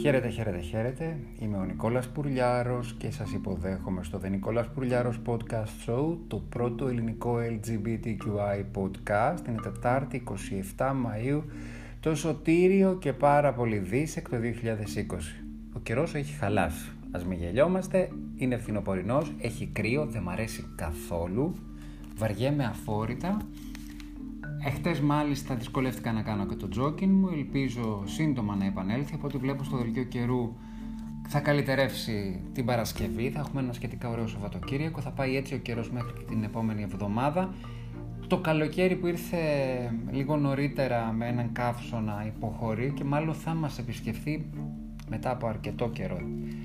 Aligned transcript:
Χαίρετε, 0.00 0.28
χαίρετε, 0.28 0.58
χαίρετε. 0.58 1.18
Είμαι 1.38 1.56
ο 1.56 1.64
Νικόλας 1.64 2.08
Πουρλιάρος 2.08 2.94
και 2.98 3.10
σας 3.10 3.32
υποδέχομαι 3.32 4.02
στο 4.02 4.20
The 4.24 4.30
Νικόλας 4.30 4.68
Πουρλιάρος 4.68 5.20
Podcast 5.26 5.86
Show, 5.86 6.16
το 6.26 6.36
πρώτο 6.36 6.88
ελληνικό 6.88 7.36
LGBTQI 7.36 8.64
podcast. 8.74 9.48
Είναι 9.48 9.60
Τετάρτη 9.62 10.22
27 10.76 10.90
Μαΐου, 10.90 11.42
το 12.00 12.14
σωτήριο 12.14 12.96
και 13.00 13.12
πάρα 13.12 13.52
πολύ 13.52 13.78
δίσεκ 13.78 14.28
το 14.28 14.36
2020. 14.36 15.44
Ο 15.72 15.78
καιρός 15.78 16.14
έχει 16.14 16.32
χαλάσει. 16.32 16.90
Ας 17.10 17.24
μην 17.24 17.38
γελιόμαστε, 17.38 18.08
είναι 18.36 18.56
φθινοπορεινός, 18.56 19.32
έχει 19.38 19.66
κρύο, 19.66 20.06
δεν 20.06 20.22
μ' 20.22 20.28
αρέσει 20.28 20.64
καθόλου, 20.76 21.54
βαριέμαι 22.16 22.64
αφόρητα 22.64 23.36
Εχθές 24.68 25.00
μάλιστα 25.00 25.54
δυσκολεύτηκα 25.54 26.12
να 26.12 26.22
κάνω 26.22 26.46
και 26.46 26.54
το 26.54 26.68
τζόκιν 26.68 27.10
μου, 27.10 27.28
ελπίζω 27.28 28.02
σύντομα 28.06 28.54
να 28.56 28.64
επανέλθει, 28.64 29.14
από 29.14 29.26
ό,τι 29.26 29.36
βλέπω 29.36 29.64
στο 29.64 29.76
δελτίο 29.76 30.04
καιρού 30.04 30.54
θα 31.28 31.40
καλυτερεύσει 31.40 32.40
την 32.52 32.64
Παρασκευή, 32.64 33.30
θα 33.30 33.40
έχουμε 33.40 33.60
ένα 33.60 33.72
σχετικά 33.72 34.08
ωραίο 34.08 34.26
Σαββατοκύριακο, 34.26 35.00
θα 35.00 35.10
πάει 35.10 35.36
έτσι 35.36 35.54
ο 35.54 35.58
καιρός 35.58 35.90
μέχρι 35.90 36.24
την 36.28 36.44
επόμενη 36.44 36.82
εβδομάδα. 36.82 37.54
Το 38.26 38.38
καλοκαίρι 38.38 38.96
που 38.96 39.06
ήρθε 39.06 39.38
λίγο 40.10 40.36
νωρίτερα 40.36 41.12
με 41.12 41.26
έναν 41.26 41.52
καύσωνα 41.52 42.24
υποχωρεί 42.26 42.92
και 42.94 43.04
μάλλον 43.04 43.34
θα 43.34 43.54
μας 43.54 43.78
επισκεφθεί 43.78 44.46
μετά 45.08 45.30
από 45.30 45.46
αρκετό 45.46 45.88
καιρό. 45.88 46.18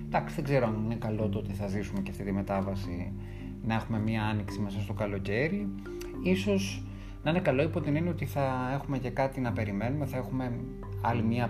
Εντάξει, 0.06 0.36
δεν 0.36 0.44
ξέρω 0.44 0.68
αν 0.68 0.82
είναι 0.86 0.96
καλό 0.96 1.30
το 1.30 1.38
ότι 1.38 1.54
θα 1.54 1.68
ζήσουμε 1.68 2.02
και 2.02 2.12
αυτή 2.12 2.24
τη 2.24 2.32
μετάβαση 2.32 3.12
να 3.64 3.74
έχουμε 3.74 4.00
μία 4.00 4.24
άνοιξη 4.24 4.60
μέσα 4.60 4.80
στο 4.80 4.94
καλοκαίρι. 4.94 5.68
Ίσως 6.24 6.84
να 7.24 7.30
είναι 7.30 7.40
καλό 7.40 7.62
υπό 7.62 7.82
την 7.82 7.96
έννοια 7.96 8.12
ότι 8.12 8.26
θα 8.26 8.72
έχουμε 8.74 8.98
και 8.98 9.10
κάτι 9.10 9.40
να 9.40 9.52
περιμένουμε, 9.52 10.06
θα 10.06 10.18
έχουμε 10.18 10.52
άλλη 11.02 11.24
μία 11.24 11.50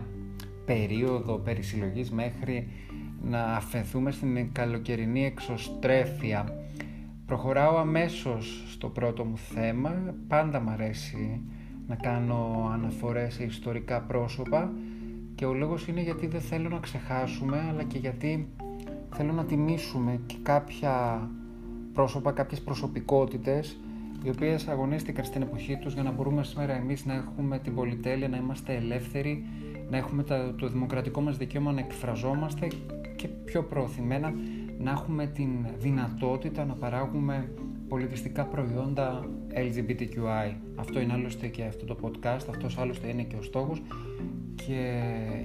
περίοδο 0.66 1.38
περισυλλογής 1.38 2.12
μέχρι 2.12 2.68
να 3.24 3.44
αφαιθούμε 3.44 4.12
στην 4.12 4.52
καλοκαιρινή 4.52 5.26
εξωστρέφεια. 5.26 6.56
Προχωράω 7.26 7.78
αμέσως 7.78 8.64
στο 8.72 8.88
πρώτο 8.88 9.24
μου 9.24 9.38
θέμα, 9.38 10.16
πάντα 10.28 10.60
μ' 10.60 10.70
αρέσει 10.70 11.42
να 11.88 11.96
κάνω 11.96 12.70
αναφορές 12.74 13.34
σε 13.34 13.44
ιστορικά 13.44 14.02
πρόσωπα 14.02 14.72
και 15.36 15.46
ο 15.46 15.54
λόγος 15.54 15.88
είναι 15.88 16.02
γιατί 16.02 16.28
δεν 16.28 16.42
θέλω 16.42 16.70
να 16.70 16.80
ξεχάσουμε 16.80 17.66
αλλά 17.70 17.84
και 17.84 17.98
γιατί 17.98 18.48
θέλω 19.16 19.32
να 19.32 19.46
τιμήσουμε 19.46 20.20
και 20.26 20.36
κάποια 20.44 21.30
πρόσωπα, 21.94 22.32
κάποιες 22.32 22.62
προσωπικότητες 22.62 23.80
οι 24.24 24.30
οποίες 24.30 24.68
αγωνίστηκαν 24.68 25.26
στην 25.26 25.42
εποχή 25.42 25.78
τους 25.78 25.94
για 25.94 26.04
να 26.04 26.12
μπορούμε 26.12 26.44
σήμερα 26.44 26.74
εμείς 26.74 27.06
να 27.06 27.14
έχουμε 27.14 27.60
την 27.60 27.76
πολυτέλεια, 27.76 28.28
να 28.28 28.38
είμαστε 28.38 28.76
ελεύθεροι, 28.76 29.46
να 29.90 29.98
έχουμε 29.98 30.24
το 30.58 30.68
δημοκρατικό 30.68 31.22
μας 31.22 31.38
δικαίωμα 31.38 31.72
να 31.72 31.80
εκφραζόμαστε 31.80 32.68
και 33.16 33.28
πιο 33.28 33.64
προωθημένα 33.64 34.34
να 34.80 34.92
έχουμε 34.92 35.28
την 35.28 35.50
δυνατότητα 35.78 36.66
να 36.66 36.74
παράγουμε 36.74 37.52
πολιτιστικά 37.88 38.46
προϊόντα 38.46 39.30
LGBTQI. 39.54 40.56
Αυτό 40.76 41.00
είναι 41.00 41.14
άλλωστε 41.14 41.48
και 41.48 41.64
αυτό 41.64 41.86
το 41.86 41.98
podcast, 42.02 42.46
αυτός 42.50 42.78
άλλωστε 42.78 43.08
είναι 43.08 43.24
και 43.24 43.36
ο 43.36 43.42
στόχος 43.42 43.82
και 44.56 45.02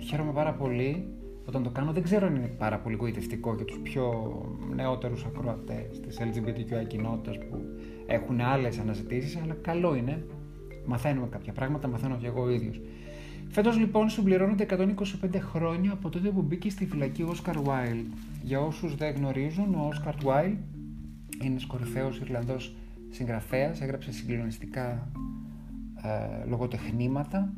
χαίρομαι 0.09 0.33
πάρα 0.33 0.53
πολύ 0.53 1.09
όταν 1.47 1.63
το 1.63 1.71
κάνω. 1.71 1.93
Δεν 1.93 2.03
ξέρω 2.03 2.27
αν 2.27 2.37
είναι 2.37 2.47
πάρα 2.47 2.79
πολύ 2.79 2.97
γοητευτικό 2.97 3.55
για 3.55 3.65
τους 3.65 3.79
πιο 3.79 4.35
νεότερους 4.75 5.25
ακροατές 5.25 6.01
της 6.01 6.19
LGBTQI 6.21 6.87
κοινότητας 6.87 7.39
που 7.39 7.65
έχουν 8.07 8.41
άλλες 8.41 8.79
αναζητήσεις, 8.79 9.37
αλλά 9.37 9.55
καλό 9.55 9.95
είναι. 9.95 10.27
Μαθαίνουμε 10.87 11.27
κάποια 11.27 11.53
πράγματα, 11.53 11.89
μαθαίνω 11.89 12.17
και 12.17 12.27
εγώ 12.27 12.43
ο 12.43 12.51
ίδιος. 12.51 12.81
Φέτος 13.49 13.79
λοιπόν 13.79 14.09
συμπληρώνονται 14.09 14.67
125 14.71 15.39
χρόνια 15.39 15.93
από 15.93 16.09
τότε 16.09 16.29
που 16.29 16.43
μπήκε 16.43 16.71
στη 16.71 16.87
φυλακή 16.87 17.23
ο 17.23 17.29
Όσκαρ 17.29 17.61
Βάιλ. 17.63 18.05
Για 18.43 18.61
όσους 18.61 18.95
δεν 18.95 19.15
γνωρίζουν, 19.15 19.75
ο 19.75 19.87
Όσκαρ 19.89 20.15
Βάιλ 20.23 20.53
είναι 21.43 21.59
κορυφαίο 21.67 22.13
Ιρλανδός 22.23 22.77
συγγραφέας, 23.11 23.81
έγραψε 23.81 24.13
συγκλονιστικά 24.13 25.11
ε, 26.03 26.49
λογοτεχνήματα 26.49 27.53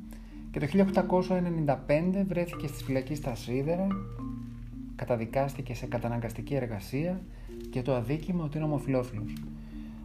και 0.50 0.60
το 0.60 0.66
1895 0.66 2.25
βρέθηκε 2.26 2.66
στη 2.66 2.84
φυλακή 2.84 3.14
στα 3.14 3.34
Σίδερα, 3.34 3.86
καταδικάστηκε 4.97 5.75
σε 5.75 5.86
καταναγκαστική 5.86 6.54
εργασία 6.54 7.20
και 7.70 7.82
το 7.82 7.94
αδίκημα 7.94 8.44
ότι 8.44 8.56
είναι 8.56 8.66
ομοφιλόφιλος. 8.66 9.32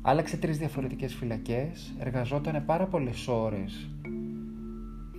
Άλλαξε 0.01 0.37
τρεις 0.37 0.57
διαφορετικές 0.57 1.13
φυλακές, 1.13 1.93
εργαζόταν 1.99 2.65
πάρα 2.65 2.85
πολλές 2.85 3.27
ώρες 3.27 3.89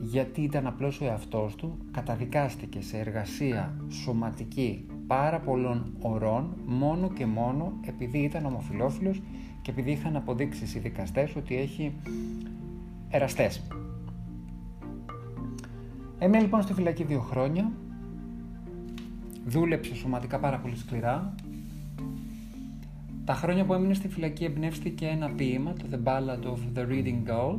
γιατί 0.00 0.40
ήταν 0.40 0.66
απλώς 0.66 1.00
ο 1.00 1.04
εαυτός 1.04 1.54
του, 1.54 1.78
καταδικάστηκε 1.90 2.80
σε 2.80 2.98
εργασία 2.98 3.74
σωματική 3.88 4.86
πάρα 5.06 5.40
πολλών 5.40 5.94
ωρών 6.00 6.56
μόνο 6.66 7.10
και 7.10 7.26
μόνο 7.26 7.72
επειδή 7.86 8.18
ήταν 8.18 8.46
ομοφιλόφιλος 8.46 9.22
και 9.62 9.70
επειδή 9.70 9.90
είχαν 9.90 10.16
αποδείξεις 10.16 10.74
οι 10.74 10.78
δικαστές 10.78 11.36
ότι 11.36 11.56
έχει 11.56 11.92
εραστές. 13.08 13.62
Έμεινε 16.24 16.42
λοιπόν 16.42 16.62
στη 16.62 16.72
φυλακή 16.72 17.04
δύο 17.04 17.20
χρόνια, 17.20 17.72
δούλεψε 19.46 19.94
σωματικά 19.94 20.38
πάρα 20.38 20.58
πολύ 20.58 20.76
σκληρά, 20.76 21.34
τα 23.24 23.34
χρόνια 23.34 23.64
που 23.64 23.74
έμεινε 23.74 23.94
στη 23.94 24.08
φυλακή 24.08 24.44
εμπνεύστηκε 24.44 25.06
ένα 25.06 25.30
ποίημα, 25.30 25.72
το 25.72 25.84
The 25.90 26.08
Ballad 26.08 26.44
of 26.44 26.78
the 26.78 26.88
Reading 26.88 27.30
Girl. 27.30 27.58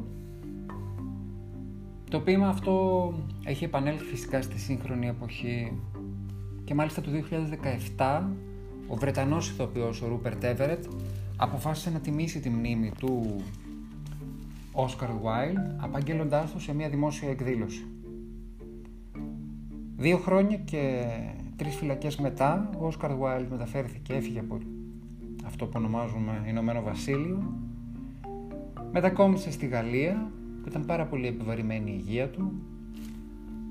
Το 2.10 2.20
ποίημα 2.20 2.48
αυτό 2.48 3.14
έχει 3.44 3.64
επανέλθει 3.64 4.04
φυσικά 4.04 4.42
στη 4.42 4.60
σύγχρονη 4.60 5.08
εποχή 5.08 5.72
και 6.64 6.74
μάλιστα 6.74 7.02
το 7.02 7.10
2017 7.98 8.22
ο 8.88 8.96
Βρετανός 8.96 9.50
ηθοποιός 9.50 10.02
ο 10.02 10.08
Ρούπερτ 10.08 10.44
Everett 10.44 10.90
αποφάσισε 11.38 11.90
να 11.90 12.00
τιμήσει 12.00 12.40
τη 12.40 12.50
μνήμη 12.50 12.92
του 13.00 13.42
Oscar 14.74 15.10
Wilde 15.10 15.74
απαγγέλλοντάς 15.78 16.52
το 16.52 16.60
σε 16.60 16.74
μια 16.74 16.90
δημόσια 16.90 17.30
εκδήλωση. 17.30 17.86
Δύο 19.98 20.18
χρόνια 20.18 20.58
και 20.58 21.06
τρεις 21.56 21.76
φυλακές 21.76 22.16
μετά 22.18 22.70
ο 22.80 22.88
Oscar 22.88 23.10
Wilde 23.10 23.46
μεταφέρθηκε, 23.50 24.14
έφυγε 24.14 24.40
από 24.40 24.58
αυτό 25.46 25.66
που 25.66 25.74
ονομάζουμε 25.76 26.44
Ηνωμένο 26.48 26.82
Βασίλειο. 26.82 27.54
Μετακόμισε 28.92 29.52
στη 29.52 29.68
Γαλλία 29.68 30.32
που 30.62 30.70
ήταν 30.70 30.86
πάρα 30.86 31.06
πολύ 31.06 31.28
επιβαρημένη 31.28 31.92
η 31.92 32.04
υγεία 32.06 32.30
του. 32.30 32.52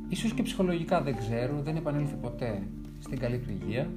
Ίσως 0.09 0.33
και 0.33 0.43
ψυχολογικά 0.43 1.03
δεν 1.03 1.17
ξέρω, 1.17 1.61
δεν 1.63 1.77
επανήλθε 1.77 2.15
ποτέ 2.15 2.63
στην 2.99 3.19
καλή 3.19 3.39
του 3.39 3.51
υγεία. 3.51 3.91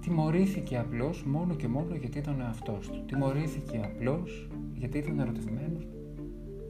Τιμωρήθηκε 0.00 0.78
απλώς 0.78 1.24
μόνο 1.24 1.54
και 1.54 1.68
μόνο 1.68 1.94
γιατί 1.94 2.18
ήταν 2.18 2.40
ο 2.40 2.42
εαυτός 2.42 2.88
του. 2.88 3.04
Τιμωρήθηκε 3.06 3.80
απλώς 3.84 4.48
γιατί 4.74 4.98
ήταν 4.98 5.18
ερωτευμένος, 5.18 5.86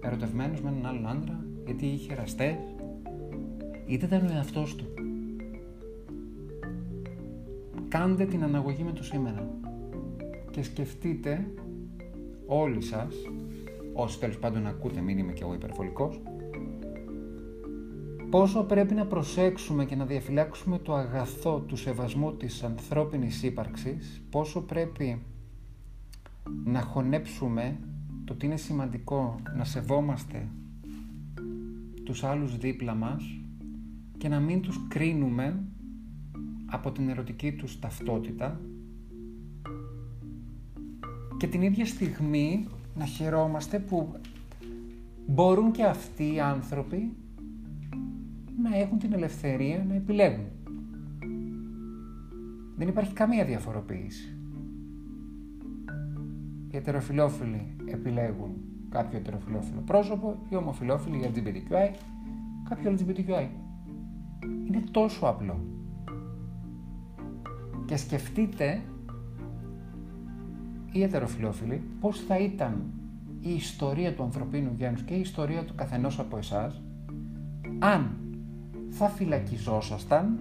ερωτευμένος 0.00 0.60
με 0.60 0.68
έναν 0.70 0.86
άλλον 0.86 1.06
άντρα, 1.08 1.44
γιατί 1.64 1.86
είχε 1.86 2.12
εραστές, 2.12 2.56
είτε 3.90 4.06
ήταν 4.06 4.26
ο 4.26 4.32
εαυτός 4.32 4.74
του. 4.74 4.84
Κάντε 7.88 8.24
την 8.24 8.42
αναγωγή 8.42 8.82
με 8.82 8.92
το 8.92 9.04
σήμερα 9.04 9.50
και 10.50 10.62
σκεφτείτε 10.62 11.50
όλοι 12.46 12.82
σας, 12.82 13.14
όσοι 13.92 14.18
τέλος 14.18 14.38
πάντων 14.38 14.66
ακούτε, 14.66 15.00
μην 15.00 15.18
είμαι 15.18 15.32
και 15.32 15.42
εγώ 15.42 15.54
υπερβολικός, 15.54 16.20
πόσο 18.30 18.62
πρέπει 18.64 18.94
να 18.94 19.06
προσέξουμε 19.06 19.84
και 19.84 19.96
να 19.96 20.04
διαφυλάξουμε 20.04 20.78
το 20.78 20.94
αγαθό 20.94 21.60
του 21.60 21.76
σεβασμού 21.76 22.36
της 22.36 22.62
ανθρώπινης 22.62 23.42
ύπαρξης, 23.42 24.22
πόσο 24.30 24.60
πρέπει 24.60 25.22
να 26.64 26.80
χωνέψουμε 26.80 27.78
το 28.24 28.32
ότι 28.32 28.46
είναι 28.46 28.56
σημαντικό 28.56 29.40
να 29.56 29.64
σεβόμαστε 29.64 30.48
τους 32.04 32.24
άλλους 32.24 32.58
δίπλα 32.58 32.94
μας 32.94 33.39
και 34.20 34.28
να 34.28 34.40
μην 34.40 34.60
τους 34.60 34.80
κρίνουμε 34.88 35.64
από 36.66 36.92
την 36.92 37.08
ερωτική 37.08 37.52
τους 37.52 37.78
ταυτότητα 37.78 38.60
και 41.36 41.46
την 41.46 41.62
ίδια 41.62 41.86
στιγμή 41.86 42.66
να 42.94 43.04
χαιρόμαστε 43.04 43.78
που 43.78 44.12
μπορούν 45.26 45.70
και 45.70 45.84
αυτοί 45.84 46.34
οι 46.34 46.40
άνθρωποι 46.40 47.12
να 48.62 48.76
έχουν 48.76 48.98
την 48.98 49.12
ελευθερία 49.12 49.84
να 49.88 49.94
επιλέγουν. 49.94 50.46
Δεν 52.76 52.88
υπάρχει 52.88 53.12
καμία 53.12 53.44
διαφοροποίηση. 53.44 54.36
Οι 56.70 56.76
ετεροφιλόφιλοι 56.76 57.76
επιλέγουν 57.86 58.54
κάποιο 58.88 59.18
ετεροφιλόφιλο 59.18 59.80
πρόσωπο, 59.80 60.38
οι 60.48 60.56
ομοφιλόφιλοι, 60.56 61.16
οι 61.16 61.30
LGBTQI, 61.34 61.94
κάποιο 62.68 62.94
LGBTQI. 62.98 63.69
Είναι 64.70 64.84
τόσο 64.90 65.26
απλό. 65.26 65.60
Και 67.84 67.96
σκεφτείτε 67.96 68.82
οι 70.92 71.02
ετεροφιλόφιλοι 71.02 71.82
πώς 72.00 72.20
θα 72.20 72.38
ήταν 72.38 72.82
η 73.40 73.54
ιστορία 73.54 74.14
του 74.14 74.22
ανθρωπίνου 74.22 74.74
γένους 74.76 75.02
και 75.02 75.14
η 75.14 75.20
ιστορία 75.20 75.64
του 75.64 75.74
καθενός 75.74 76.18
από 76.18 76.36
εσάς 76.36 76.82
αν 77.78 78.16
θα 78.90 79.08
φυλακιζόσασταν 79.08 80.38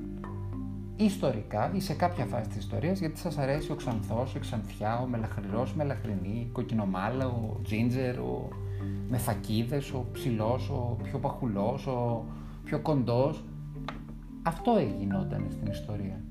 ιστορικά 0.96 1.72
ή 1.74 1.80
σε 1.80 1.94
κάποια 1.94 2.26
φάση 2.26 2.48
της 2.48 2.58
ιστορίας 2.58 3.00
γιατί 3.00 3.20
σας 3.20 3.38
αρέσει 3.38 3.72
ο 3.72 3.76
Ξανθός, 3.76 4.36
η 4.36 4.40
Ξανθιά, 4.40 5.00
ο 5.00 5.08
Μελαχρυρός, 5.08 5.72
η 5.72 5.74
Μελαχρινή, 5.78 6.46
η 6.48 6.50
Κοκκινομάλα, 6.52 7.28
ο 7.28 7.60
Τζίντζερ, 7.64 8.20
ο 8.20 8.48
Μεθακίδες, 9.10 9.92
ο 9.92 10.06
Ψηλός, 10.12 10.70
ο 10.70 10.98
πιο 11.04 11.20
Παχουλός, 11.20 11.88
ο 11.88 12.26
πιο 12.64 12.80
Κοντός. 12.80 13.44
Αυτό 14.50 14.76
έγινόταν 14.78 15.46
στην 15.50 15.68
ιστορία, 15.68 16.24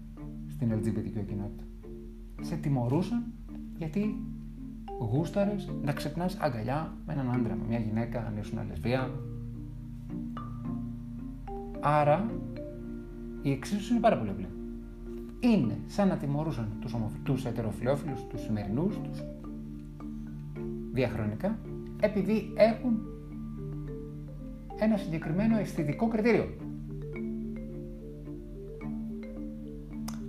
στην 0.49 0.73
LGBTQ 0.73 1.27
κοινότητα. 1.27 1.65
Σε 2.41 2.57
τιμωρούσαν 2.57 3.33
γιατί 3.77 4.17
γούσταρες 4.99 5.69
να 5.83 5.93
ξεπνάς 5.93 6.37
αγκαλιά 6.41 6.93
με 7.07 7.13
έναν 7.13 7.31
άντρα, 7.31 7.55
με 7.55 7.65
μια 7.69 7.79
γυναίκα, 7.79 8.27
αν 8.27 8.37
ήσουν 8.37 8.59
λεσβία. 8.69 9.11
Άρα 11.81 12.31
η 13.43 13.51
εξίσωση 13.51 13.93
είναι 13.93 14.01
πάρα 14.01 14.19
πολύ 14.19 14.31
απλή 14.31 14.49
είναι 15.41 15.79
σαν 15.87 16.09
να 16.09 16.17
τιμωρούσαν 16.17 16.69
τους, 16.81 16.95
τους 17.23 17.45
ετεροφιλόφιλους, 17.45 18.27
τους 18.29 18.41
σημερινούς, 18.41 19.01
τους 19.01 19.23
διαχρονικά, 20.93 21.59
επειδή 22.01 22.53
έχουν 22.57 23.01
ένα 24.79 24.97
συγκεκριμένο 24.97 25.59
αισθητικό 25.59 26.09
κριτήριο. 26.09 26.47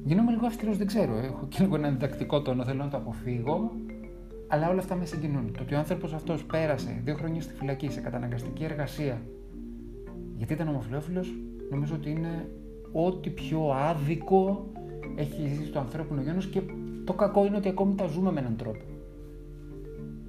Γίνομαι 0.03 0.31
λίγο 0.31 0.45
αυστηρός, 0.45 0.77
δεν 0.77 0.87
ξέρω, 0.87 1.17
έχω 1.17 1.47
και 1.49 1.57
λίγο 1.63 1.75
ένα 1.75 1.89
διδακτικό 1.89 2.41
τόνο, 2.41 2.63
θέλω 2.63 2.83
να 2.83 2.89
το 2.89 2.97
αποφύγω, 2.97 3.71
αλλά 4.47 4.69
όλα 4.69 4.79
αυτά 4.79 4.95
με 4.95 5.05
συγκινούν. 5.05 5.51
Το 5.53 5.61
ότι 5.61 5.73
ο 5.73 5.77
άνθρωπος 5.77 6.13
αυτός 6.13 6.45
πέρασε 6.45 7.01
δύο 7.03 7.15
χρόνια 7.15 7.41
στη 7.41 7.53
φυλακή 7.53 7.89
σε 7.89 8.01
καταναγκαστική 8.01 8.63
εργασία 8.63 9.21
γιατί 10.39 10.53
ήταν 10.53 10.67
ομοφυλόφιλος, 10.67 11.33
νομίζω 11.69 11.95
ότι 11.95 12.09
είναι 12.09 12.49
ό,τι 12.91 13.29
πιο 13.29 13.69
άδικο 13.69 14.71
έχει 15.15 15.47
ζήσει 15.47 15.71
το 15.71 15.79
ανθρώπινο 15.79 16.21
γένος 16.21 16.47
και 16.47 16.61
το 17.05 17.13
κακό 17.13 17.45
είναι 17.45 17.57
ότι 17.57 17.69
ακόμη 17.69 17.95
τα 17.95 18.05
ζούμε 18.07 18.31
με 18.31 18.39
έναν 18.39 18.55
τρόπο. 18.55 18.83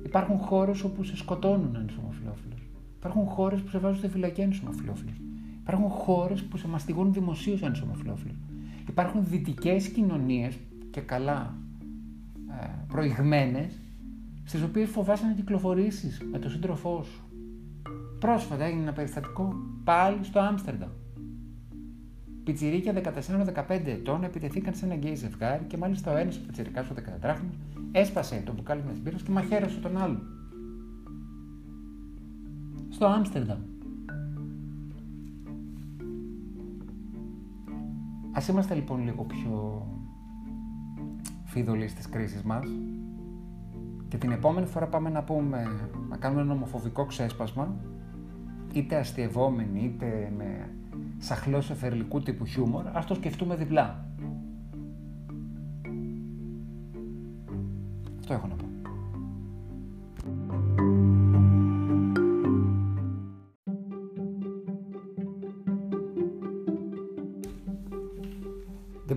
Υπάρχουν 0.05 0.39
χώρες 0.39 0.83
όπου 0.83 1.03
σε 1.03 1.17
σκοτώνουν 1.17 1.77
αν 1.77 1.87
είσαι 1.89 1.99
ομοφυλόφιλο. 2.03 2.55
Υπάρχουν 2.99 3.25
χώρες 3.25 3.61
που 3.61 3.69
σε 3.69 3.79
βάζουν 3.79 3.99
στη 3.99 4.09
φυλακή 4.09 4.43
αν 4.43 4.51
είσαι 4.51 4.63
ομοφυλόφιλο. 4.65 5.11
Υπάρχουν 5.61 5.89
χώρες 5.89 6.43
που 6.43 6.57
σε 6.57 6.69
μαστιγούν 6.69 7.13
δημοσίως 7.13 7.63
αν 7.63 7.73
είσαι 7.73 7.83
ομοφυλόφιλο. 7.83 8.35
Υπάρχουν 8.91 9.25
δυτικές 9.25 9.89
κοινωνίες 9.89 10.59
και 10.91 11.01
καλά 11.01 11.55
ε, 12.61 12.67
προηγμένες, 12.89 13.73
στις 14.45 14.63
οποίες 14.63 14.89
φοβάσαι 14.91 15.27
να 15.27 15.33
κυκλοφορήσεις 15.33 16.21
με 16.31 16.39
τον 16.39 16.51
σύντροφό 16.51 17.03
σου. 17.03 17.23
Πρόσφατα 18.19 18.65
έγινε 18.65 18.83
ένα 18.83 18.93
περιστατικό 18.93 19.55
πάλι 19.85 20.25
στο 20.25 20.41
Άμστερνταμ 20.41 20.91
πιτσιρίκια 22.45 23.15
14-15 23.69 23.69
ετών 23.69 24.25
επιτεθήκαν 24.25 24.75
σε 24.75 24.85
ένα 24.85 24.95
γκέι 24.95 25.15
ζευγάρι 25.15 25.65
και 25.65 25.77
μάλιστα 25.77 26.13
ο 26.13 26.17
ένας 26.17 26.37
ο 26.37 26.41
πιτσιρικάς 26.47 26.91
ο 26.91 26.95
14χρονος 26.97 27.81
έσπασε 27.93 28.43
το 28.47 28.53
μπουκάλι 28.53 28.83
με 28.87 28.93
μπύρας 29.03 29.23
και 29.23 29.31
μαχαίρωσε 29.31 29.79
τον 29.79 29.97
άλλο. 29.97 30.21
Στο 32.91 33.07
Άμστερνταμ. 33.07 33.59
Ας 38.41 38.49
είμαστε 38.49 38.75
λοιπόν 38.75 39.05
λίγο 39.05 39.25
πιο 39.25 39.87
φειδωλοί 41.45 41.89
στις 41.89 42.09
κρίσεις 42.09 42.43
μας 42.43 42.65
και 44.09 44.17
την 44.17 44.31
επόμενη 44.31 44.67
φορά 44.67 44.87
πάμε 44.87 45.11
να 45.11 45.23
πούμε, 45.23 45.67
να 46.09 46.17
κάνουμε 46.17 46.41
ένα 46.41 46.53
ομοφοβικό 46.53 47.05
ξέσπασμα 47.05 47.77
είτε 48.73 48.97
αστειευόμενοι 48.97 49.85
είτε 49.85 50.33
με 50.37 50.71
σαχλός 51.19 51.71
εφερλικού 51.71 52.21
τύπου 52.21 52.45
χιούμορ, 52.45 52.87
ας 52.93 53.07
το 53.07 53.15
σκεφτούμε 53.15 53.57
διπλά. 53.57 54.07
Αυτό 58.19 58.33
έχω 58.35 58.47
να 58.47 58.55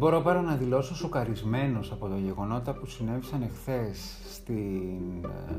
μπορώ 0.04 0.22
παρά 0.22 0.42
να 0.42 0.56
δηλώσω 0.56 0.96
σοκαρισμένος 0.96 1.92
από 1.92 2.08
τα 2.08 2.18
γεγονότα 2.18 2.74
που 2.74 2.86
συνέβησαν 2.86 3.42
εχθές 3.42 4.18
στην 4.34 5.24
ε, 5.24 5.56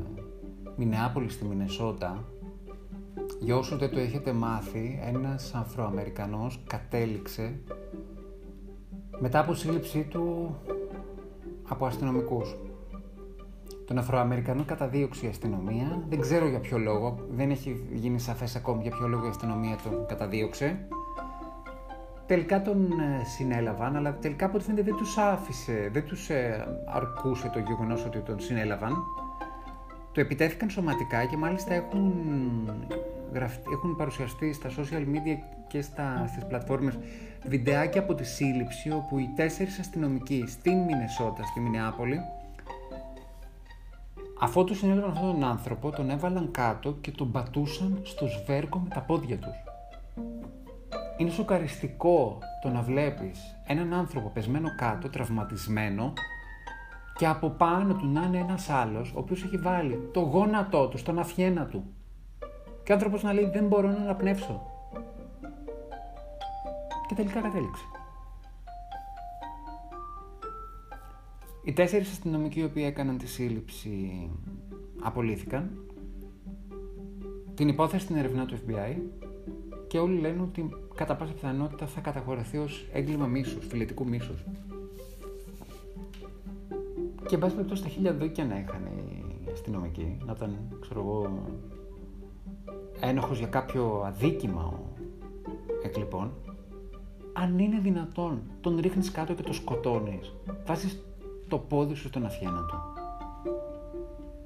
Μινεάπολη 0.75 1.29
στη 1.29 1.45
Μινεσότα 1.45 2.23
για 3.39 3.57
όσους 3.57 3.77
δεν 3.77 3.89
το 3.89 3.99
έχετε 3.99 4.33
μάθει, 4.33 4.99
ένας 5.03 5.53
Αφροαμερικανός 5.55 6.63
κατέληξε 6.67 7.59
μετά 9.19 9.39
από 9.39 9.53
σύλληψή 9.53 10.03
του 10.09 10.55
από 11.69 11.85
αστυνομικούς. 11.85 12.55
Τον 13.87 13.97
Αφροαμερικανό 13.97 14.63
καταδίωξε 14.65 15.25
η 15.25 15.29
αστυνομία, 15.29 16.03
δεν 16.09 16.19
ξέρω 16.19 16.47
για 16.47 16.59
ποιο 16.59 16.77
λόγο, 16.77 17.19
δεν 17.31 17.49
έχει 17.49 17.87
γίνει 17.93 18.19
σαφές 18.19 18.55
ακόμη 18.55 18.81
για 18.81 18.91
ποιο 18.91 19.07
λόγο 19.07 19.25
η 19.25 19.29
αστυνομία 19.29 19.77
τον 19.83 20.05
καταδίωξε. 20.05 20.87
Τελικά 22.27 22.61
τον 22.61 22.91
ε, 22.91 23.23
συνέλαβαν, 23.23 23.95
αλλά 23.95 24.13
τελικά 24.13 24.45
από 24.45 24.55
ό,τι 24.55 24.65
φαίνεται 24.65 24.83
δεν 24.83 24.95
τους 24.95 25.17
άφησε, 25.17 25.89
δεν 25.93 26.05
τους 26.05 26.29
ε, 26.29 26.67
αρκούσε 26.85 27.49
το 27.53 27.59
γεγονός 27.59 28.05
ότι 28.05 28.19
τον 28.19 28.39
συνέλαβαν. 28.39 28.95
Το 30.11 30.21
επιτέθηκαν 30.21 30.69
σωματικά 30.69 31.25
και 31.25 31.37
μάλιστα 31.37 31.73
έχουν 31.73 32.13
έχουν 33.71 33.95
παρουσιαστεί 33.97 34.53
στα 34.53 34.69
social 34.69 35.01
media 35.01 35.37
και 35.67 35.81
στα, 35.81 36.25
στις 36.27 36.45
πλατφόρμες 36.45 36.97
βιντεάκια 37.45 38.01
από 38.01 38.13
τη 38.13 38.23
σύλληψη 38.23 38.91
όπου 38.91 39.19
οι 39.19 39.29
τέσσερις 39.35 39.79
αστυνομικοί 39.79 40.43
στην 40.47 40.77
Μινεσότα, 40.77 41.43
στη 41.43 41.59
Μινεάπολη 41.59 42.19
αφού 44.39 44.63
τους 44.63 44.77
συνέλαβαν 44.77 45.11
αυτόν 45.11 45.31
τον 45.31 45.43
άνθρωπο 45.43 45.89
τον 45.89 46.09
έβαλαν 46.09 46.51
κάτω 46.51 46.91
και 47.01 47.11
τον 47.11 47.31
πατούσαν 47.31 47.99
στο 48.03 48.27
σβέρκο 48.27 48.79
με 48.79 48.89
τα 48.89 49.01
πόδια 49.01 49.37
τους. 49.37 49.63
Είναι 51.17 51.29
σοκαριστικό 51.29 52.39
το 52.61 52.69
να 52.69 52.81
βλέπεις 52.81 53.55
έναν 53.67 53.93
άνθρωπο 53.93 54.29
πεσμένο 54.29 54.75
κάτω, 54.77 55.09
τραυματισμένο 55.09 56.13
και 57.17 57.27
από 57.27 57.49
πάνω 57.49 57.93
του 57.93 58.07
να 58.07 58.23
είναι 58.23 58.37
ένας 58.37 58.69
άλλος 58.69 59.11
ο 59.15 59.19
οποίος 59.19 59.43
έχει 59.43 59.57
βάλει 59.57 60.09
το 60.13 60.19
γόνατό 60.19 60.87
του 60.87 60.97
στον 60.97 61.19
αφιένα 61.19 61.65
του 61.65 61.83
και 62.83 62.91
ο 62.91 62.95
άνθρωπος 62.95 63.23
να 63.23 63.33
λέει 63.33 63.49
δεν 63.53 63.67
μπορώ 63.67 63.87
να 63.87 63.97
αναπνεύσω. 63.97 64.61
Και 67.07 67.15
τελικά 67.15 67.41
κατέληξε. 67.41 67.83
Οι 71.63 71.73
τέσσερις 71.73 72.11
αστυνομικοί 72.11 72.59
οι 72.59 72.63
οποίοι 72.63 72.83
έκαναν 72.87 73.17
τη 73.17 73.27
σύλληψη 73.27 74.29
απολύθηκαν. 75.01 75.79
Την 77.53 77.67
υπόθεση 77.67 78.05
την 78.05 78.15
ερευνά 78.15 78.45
του 78.45 78.57
FBI 78.67 78.95
και 79.87 79.99
όλοι 79.99 80.19
λένε 80.19 80.41
ότι 80.41 80.69
κατά 80.95 81.15
πάσα 81.15 81.33
πιθανότητα 81.33 81.85
θα 81.85 82.01
καταχωρηθεί 82.01 82.57
ως 82.57 82.87
έγκλημα 82.93 83.25
μίσους, 83.25 83.65
φιλετικού 83.67 84.07
μίσους. 84.07 84.43
Και 87.27 87.35
εν 87.35 87.41
πάση 87.41 87.55
περιπτώσει 87.55 87.83
τα 87.83 87.89
χίλια 87.89 88.13
δόκια 88.13 88.45
να 88.45 88.59
είχαν 88.59 88.85
οι 88.85 89.51
αστυνομικοί, 89.51 90.17
να 90.25 90.31
ήταν, 90.31 90.57
ξέρω 90.79 90.99
εγώ, 90.99 91.43
ένοχος 92.99 93.37
για 93.37 93.47
κάποιο 93.47 94.03
αδίκημα 94.05 94.63
ο 94.63 94.79
εκλειπών, 95.83 96.31
αν 97.33 97.59
είναι 97.59 97.79
δυνατόν, 97.79 98.41
τον 98.61 98.79
ρίχνεις 98.79 99.11
κάτω 99.11 99.33
και 99.33 99.43
το 99.43 99.53
σκοτώνεις. 99.53 100.33
Βάζεις 100.65 101.05
το 101.47 101.57
πόδι 101.57 101.93
σου 101.93 102.07
στον 102.07 102.25
αφιένα 102.25 102.65
του. 102.65 102.75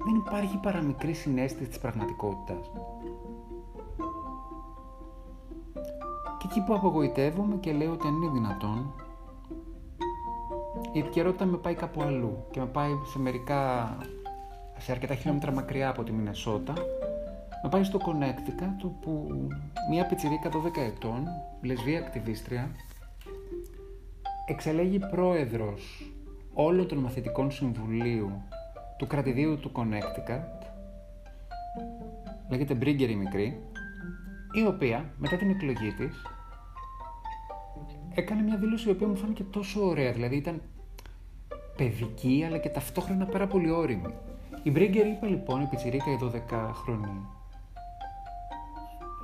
Δεν 0.04 0.14
υπάρχει 0.14 0.56
παραμικρή 0.56 1.12
συνέστηση 1.12 1.68
της 1.68 1.78
πραγματικότητας. 1.78 2.70
Εκεί 6.50 6.60
που 6.60 6.74
απογοητεύομαι 6.74 7.56
και 7.56 7.72
λέω 7.72 7.92
ότι 7.92 8.06
αν 8.06 8.14
είναι 8.14 8.30
δυνατόν, 8.32 8.92
η 10.92 10.98
επικαιρότητα 10.98 11.44
με 11.44 11.56
πάει 11.56 11.74
κάπου 11.74 12.02
αλλού 12.02 12.44
και 12.50 12.60
με 12.60 12.66
πάει 12.66 12.90
σε 13.04 13.18
μερικά, 13.18 13.96
σε 14.78 14.92
αρκετά 14.92 15.14
χιλιόμετρα 15.14 15.52
μακριά 15.52 15.88
από 15.88 16.02
τη 16.02 16.12
Μινεσότα, 16.12 16.72
να 17.62 17.68
πάει 17.68 17.84
στο 17.84 17.98
Connecticut 18.06 18.90
που 19.00 19.28
μια 19.90 20.06
πιτσιρίκα 20.06 20.50
12 20.50 20.54
ετών, 20.76 21.26
λεσβία 21.62 21.98
ακτιβίστρια, 21.98 22.70
εξελέγει 24.46 24.98
πρόεδρος 24.98 26.12
όλων 26.54 26.88
των 26.88 26.98
μαθητικών 26.98 27.50
συμβουλίου 27.50 28.42
του 28.98 29.06
κρατηδίου 29.06 29.58
του 29.58 29.72
Connecticut, 29.74 30.66
λέγεται 32.50 32.74
Μπρίγκερ 32.74 33.10
η 33.10 33.14
μικρή, 33.14 33.60
η 34.52 34.66
οποία 34.66 35.04
μετά 35.18 35.36
την 35.36 35.50
εκλογή 35.50 35.92
της 35.92 36.22
έκανε 38.14 38.42
μια 38.42 38.56
δήλωση 38.56 38.88
η 38.88 38.92
οποία 38.92 39.06
μου 39.06 39.16
φάνηκε 39.16 39.42
τόσο 39.42 39.86
ωραία, 39.86 40.12
δηλαδή 40.12 40.36
ήταν 40.36 40.62
παιδική 41.76 42.44
αλλά 42.46 42.58
και 42.58 42.68
ταυτόχρονα 42.68 43.24
πάρα 43.24 43.46
πολύ 43.46 43.70
όρημη. 43.70 44.14
Η 44.62 44.70
Μπρίγκερ 44.70 45.06
είπε 45.06 45.26
λοιπόν, 45.26 45.60
η 45.60 45.66
Πιτσιρίκα 45.66 46.10
η 46.10 46.18
12χρονη 46.22 47.40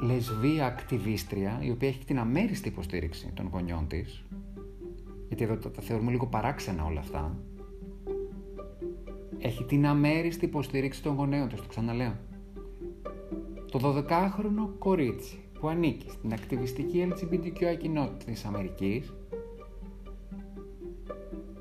λεσβία 0.00 0.66
ακτιβίστρια, 0.66 1.58
η 1.62 1.70
οποία 1.70 1.88
έχει 1.88 2.04
την 2.04 2.18
αμέριστη 2.18 2.68
υποστήριξη 2.68 3.30
των 3.34 3.48
γονιών 3.52 3.86
της, 3.88 4.24
γιατί 5.28 5.44
εδώ 5.44 5.56
τα, 5.56 5.80
θεωρούμε 5.80 6.10
λίγο 6.10 6.26
παράξενα 6.26 6.84
όλα 6.84 7.00
αυτά, 7.00 7.36
έχει 9.38 9.64
την 9.64 9.86
αμέριστη 9.86 10.44
υποστήριξη 10.44 11.02
των 11.02 11.14
γονέων 11.14 11.48
της, 11.48 11.60
το 11.60 11.66
ξαναλέω. 11.68 12.16
Το 13.70 14.04
12χρονο 14.08 14.68
κορίτσι 14.78 15.38
που 15.60 15.68
ανήκει 15.68 16.10
στην 16.10 16.32
ακτιβιστική 16.32 17.08
LGBTQI 17.10 17.76
κοινότητα 17.78 18.24
της 18.24 18.44
Αμερικής 18.44 19.12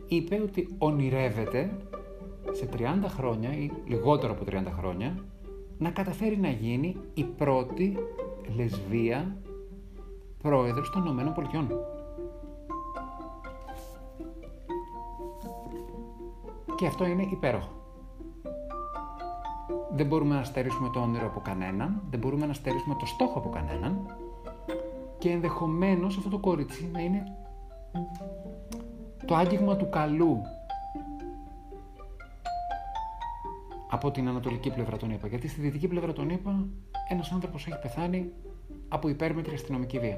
είπε 0.08 0.42
ότι 0.42 0.76
ονειρεύεται 0.78 1.78
σε 2.52 2.70
30 2.78 2.82
χρόνια 3.08 3.54
ή 3.54 3.72
λιγότερο 3.88 4.34
από 4.34 4.44
30 4.50 4.64
χρόνια 4.78 5.24
να 5.78 5.90
καταφέρει 5.90 6.38
να 6.38 6.50
γίνει 6.50 6.96
η 7.14 7.24
πρώτη 7.24 7.98
λεσβία 8.56 9.38
πρόεδρος 10.42 10.90
των 10.90 11.02
Ηνωμένων 11.02 11.34
Πολιτειών. 11.34 11.68
Και 16.76 16.88
αυτό 16.88 17.06
είναι 17.06 17.28
υπέροχο. 17.32 17.75
Δεν 19.96 20.06
μπορούμε 20.06 20.36
να 20.36 20.44
στερήσουμε 20.44 20.90
το 20.90 21.00
όνειρο 21.00 21.26
από 21.26 21.40
κανέναν, 21.40 22.02
δεν 22.10 22.20
μπορούμε 22.20 22.46
να 22.46 22.54
στερήσουμε 22.54 22.96
το 23.00 23.06
στόχο 23.06 23.40
από 23.40 23.50
κανέναν 23.50 24.16
και 25.18 25.30
ενδεχομένως 25.30 26.18
αυτό 26.18 26.30
το 26.30 26.38
κορίτσι 26.38 26.90
να 26.94 27.00
είναι 27.00 27.24
το 29.26 29.36
άγγιγμα 29.36 29.76
του 29.76 29.90
καλού 29.90 30.42
από 33.90 34.12
την 34.12 34.28
ανατολική 34.28 34.72
πλευρά 34.72 34.98
των 34.98 35.12
ΗΠΑ. 35.12 35.28
Γιατί 35.28 35.48
στη 35.48 35.62
δυτική 35.62 35.88
πλευρά 35.88 36.14
των 36.14 36.30
ΗΠΑ 36.30 36.66
ένας 37.10 37.32
άνθρωπος 37.32 37.68
έχει 37.68 37.80
πεθάνει 37.80 38.32
από 38.88 39.08
υπέρμετρη 39.10 39.54
αστυνομική 39.54 40.00
βία. 40.00 40.18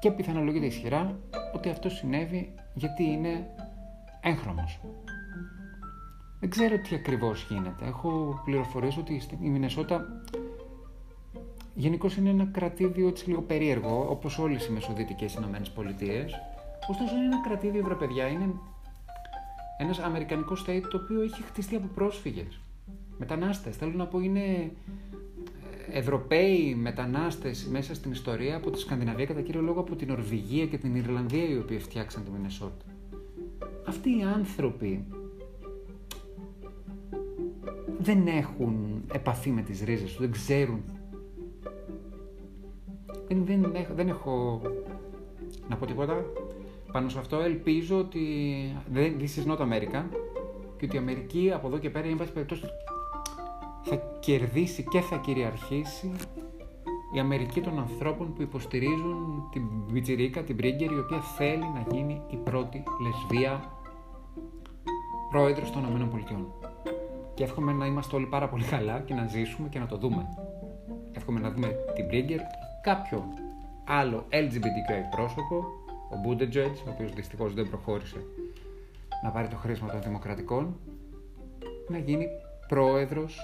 Και 0.00 0.10
πιθανολογείται 0.10 0.66
ισχυρά 0.66 1.18
ότι 1.54 1.68
αυτό 1.68 1.88
συνέβη 1.88 2.54
γιατί 2.74 3.04
είναι 3.04 3.50
έγχρωμος. 4.20 4.80
Δεν 6.40 6.50
ξέρω 6.50 6.78
τι 6.78 6.94
ακριβώς 6.94 7.46
γίνεται. 7.50 7.86
Έχω 7.86 8.40
πληροφορίες 8.44 8.96
ότι 8.96 9.22
η 9.42 9.48
Μινεσότα 9.48 10.22
γενικώς 11.74 12.16
είναι 12.16 12.30
ένα 12.30 12.44
κρατήδιο 12.44 13.08
έτσι 13.08 13.28
λίγο 13.28 13.42
περίεργο, 13.42 14.06
όπως 14.10 14.38
όλες 14.38 14.66
οι 14.66 14.72
μεσοδυτικές 14.72 15.34
Ηνωμένες 15.34 15.70
Πολιτείες. 15.70 16.34
Ωστόσο 16.88 17.14
είναι 17.14 17.24
ένα 17.24 17.40
κρατήδιο, 17.40 17.82
βρε 17.84 17.94
παιδιά, 17.94 18.26
είναι 18.26 18.54
ένας 19.78 19.98
αμερικανικός 19.98 20.64
state 20.66 20.82
το 20.90 21.00
οποίο 21.04 21.22
έχει 21.22 21.42
χτιστεί 21.42 21.76
από 21.76 21.86
πρόσφυγες. 21.94 22.60
Μετανάστες. 23.18 23.76
Θέλω 23.76 23.92
να 23.94 24.06
πω, 24.06 24.20
είναι 24.20 24.40
ε, 25.90 25.98
Ευρωπαίοι 25.98 26.74
μετανάστες 26.74 27.66
μέσα 27.70 27.94
στην 27.94 28.10
ιστορία 28.10 28.56
από 28.56 28.70
τη 28.70 28.78
Σκανδιναβία, 28.78 29.26
κατά 29.26 29.40
κύριο 29.40 29.60
λόγο 29.60 29.80
από 29.80 29.96
την 29.96 30.10
Ορβηγία 30.10 30.66
και 30.66 30.78
την 30.78 30.94
Ιρλανδία, 30.94 31.48
οι 31.48 31.56
οποίοι 31.56 31.78
φτιάξαν 31.78 32.24
τη 32.24 32.30
Μινεσότα. 32.30 32.84
Αυτοί 33.88 34.08
οι 34.08 34.22
άνθρωποι 34.22 35.04
δεν 38.08 38.26
έχουν 38.26 39.02
επαφή 39.12 39.50
με 39.50 39.62
τις 39.62 39.82
ρίζες 39.82 40.08
τους, 40.08 40.18
δεν 40.18 40.32
ξέρουν. 40.32 40.82
Δεν, 43.28 43.44
δεν, 43.44 43.86
δεν 43.94 44.08
έχω 44.08 44.62
να 45.68 45.76
πω 45.76 45.86
τίποτα. 45.86 46.24
Πάνω 46.92 47.08
σε 47.08 47.18
αυτό 47.18 47.40
ελπίζω 47.40 47.98
ότι 47.98 48.20
this 48.94 49.44
is 49.44 49.52
not 49.52 49.58
America 49.58 50.02
και 50.76 50.84
ότι 50.84 50.96
η 50.96 50.98
Αμερική 50.98 51.52
από 51.54 51.66
εδώ 51.66 51.78
και 51.78 51.90
πέρα, 51.90 52.06
εν 52.06 52.16
πάση 52.16 52.32
περιπτώσει, 52.32 52.62
θα 53.82 53.96
κερδίσει 54.20 54.84
και 54.90 55.00
θα 55.00 55.16
κυριαρχήσει 55.16 56.12
η 57.14 57.18
Αμερική 57.18 57.60
των 57.60 57.78
ανθρώπων 57.78 58.32
που 58.32 58.42
υποστηρίζουν 58.42 59.48
την 59.52 59.62
Βιτσιρίκα, 59.86 60.42
την 60.42 60.54
Μπρίγκερ, 60.54 60.90
η 60.90 60.98
οποία 60.98 61.20
θέλει 61.20 61.66
να 61.74 61.86
γίνει 61.96 62.22
η 62.30 62.36
πρώτη 62.36 62.82
λεσβία 63.02 63.72
πρόεδρος 65.30 65.70
των 65.70 65.82
ΗΠΑ. 65.82 66.67
Και 67.38 67.44
εύχομαι 67.44 67.72
να 67.72 67.86
είμαστε 67.86 68.16
όλοι 68.16 68.26
πάρα 68.26 68.48
πολύ 68.48 68.64
καλά 68.64 69.00
και 69.00 69.14
να 69.14 69.26
ζήσουμε 69.26 69.68
και 69.68 69.78
να 69.78 69.86
το 69.86 69.96
δούμε. 69.96 70.26
Εύχομαι 71.12 71.40
να 71.40 71.50
δούμε 71.50 71.74
την 71.94 72.04
Μπρίγκερ, 72.04 72.40
κάποιο 72.82 73.24
άλλο 73.84 74.26
LGBTQI 74.30 75.02
πρόσωπο 75.10 75.64
ο 76.10 76.16
Μπούντετζετ, 76.16 76.76
ο 76.76 76.90
οποίος 76.90 77.12
δυστυχώς 77.12 77.54
δεν 77.54 77.68
προχώρησε 77.68 78.16
να 79.22 79.30
πάρει 79.30 79.48
το 79.48 79.56
χρήσμα 79.56 79.90
των 79.90 80.02
Δημοκρατικών, 80.02 80.76
να 81.88 81.98
γίνει 81.98 82.26
πρόεδρος 82.68 83.38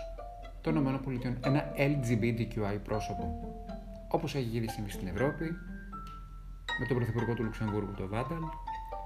των 0.60 0.76
ΗΠΑ. 0.76 1.36
Ένα 1.40 1.72
LGBTQI 1.76 2.78
πρόσωπο. 2.84 3.54
Όπως 4.08 4.34
έχει 4.34 4.44
γίνει 4.44 4.68
στην 4.68 5.06
Ευρώπη, 5.06 5.44
με 6.80 6.86
τον 6.88 6.96
Πρωθυπουργό 6.96 7.34
του 7.34 7.42
Λουξεμβούργου, 7.42 7.94
τον 7.96 8.08
Βάτελ, 8.08 8.42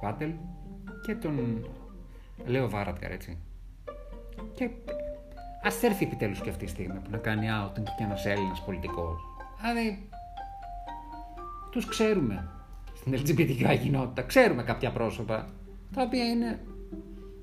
Βάτελ 0.02 0.30
και 1.02 1.14
τον 1.14 1.64
Λέω 2.46 2.68
Βάρατκαρ, 2.68 3.10
έτσι. 3.10 3.38
Και 4.54 4.70
ας 5.62 5.82
έρθει 5.82 6.04
επιτέλους 6.04 6.40
και 6.40 6.50
αυτή 6.50 6.64
η 6.64 6.68
στιγμή 6.68 6.98
που 6.98 7.10
να 7.10 7.18
κάνει 7.18 7.46
outing 7.62 7.82
και 7.82 8.04
ένας 8.04 8.26
Έλληνας 8.26 8.62
πολιτικός. 8.64 9.20
Δηλαδή, 9.60 10.08
τους 11.70 11.86
ξέρουμε 11.86 12.48
στην 12.94 13.14
LGBTQ 13.14 13.78
κοινότητα. 13.82 14.22
Ξέρουμε 14.22 14.62
κάποια 14.62 14.90
πρόσωπα 14.90 15.48
τα 15.94 16.02
οποία 16.02 16.24
είναι, 16.24 16.60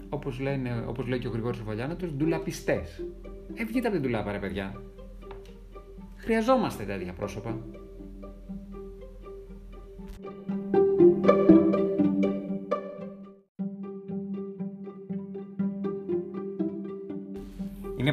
όπως, 0.10 0.40
λένε, 0.40 0.84
όπως 0.88 1.08
λέει 1.08 1.20
και 1.20 1.28
ο 1.28 1.32
Γρηγόρης 1.32 1.64
Βαλιάνατος, 1.64 2.12
ντουλαπιστές. 2.12 3.04
Ε, 3.54 3.66
βγείτε 3.66 3.88
από 3.88 3.96
την 3.96 4.06
ντουλάπα 4.06 4.32
ρε 4.32 4.40
παιδιά. 4.40 4.82
Χρειαζόμαστε 6.16 6.84
τέτοια 6.84 7.14
πρόσωπα. 7.14 7.58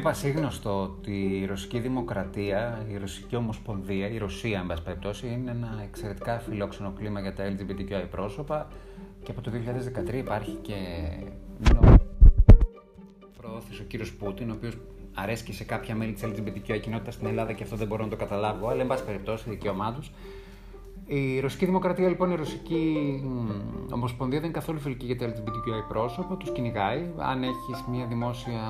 Πασίγνωστο 0.03 0.81
ότι 0.81 1.39
η 1.41 1.45
Ρωσική 1.45 1.79
Δημοκρατία, 1.79 2.85
η 2.91 2.97
Ρωσική 2.97 3.35
Ομοσπονδία, 3.35 4.09
η 4.09 4.17
Ρωσία, 4.17 4.59
εν 4.59 4.67
πάση 4.67 4.83
περιπτώσει, 4.83 5.27
είναι 5.27 5.51
ένα 5.51 5.79
εξαιρετικά 5.83 6.39
φιλόξενο 6.39 6.93
κλίμα 6.97 7.19
για 7.19 7.33
τα 7.33 7.43
LGBTQI 7.43 8.09
πρόσωπα 8.11 8.67
και 9.23 9.31
από 9.31 9.41
το 9.41 9.51
2013 10.09 10.13
υπάρχει 10.13 10.57
και 10.61 10.75
προώθησε 13.37 13.81
ο 13.81 13.85
κύριος 13.85 14.13
Πούτιν, 14.13 14.49
ο 14.49 14.53
οποίος 14.53 14.77
αρέσκει 15.13 15.53
σε 15.53 15.63
κάποια 15.63 15.95
μέλη 15.95 16.11
της 16.13 16.23
LGBTQI 16.23 16.79
κοινότητας 16.81 17.13
στην 17.13 17.27
Ελλάδα 17.27 17.53
και 17.53 17.63
αυτό 17.63 17.75
δεν 17.75 17.87
μπορώ 17.87 18.03
να 18.03 18.09
το 18.09 18.15
καταλάβω, 18.15 18.67
αλλά 18.67 18.81
εν 18.81 18.87
πάση 18.87 19.05
περιπτώσει, 19.05 19.49
δικαίωμά 19.49 19.93
τους. 19.93 20.11
Η 21.05 21.39
Ρωσική 21.39 21.65
Δημοκρατία, 21.65 22.07
λοιπόν, 22.07 22.31
η 22.31 22.35
Ρωσική 22.35 23.23
Ομοσπονδία 23.91 24.39
δεν 24.39 24.49
είναι 24.49 24.59
καθόλου 24.59 24.79
φιλική 24.79 25.05
για 25.05 25.17
τα 25.17 25.25
LGBTQI 25.25 25.87
πρόσωπα, 25.87 26.37
τους 26.37 26.51
κυνηγάει. 26.51 27.09
Αν 27.17 27.43
έχεις 27.43 27.83
μια 27.89 28.05
δημόσια 28.05 28.61